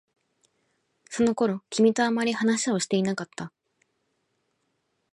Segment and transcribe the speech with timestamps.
[1.11, 3.53] その頃、君とあまり話をしていなかった。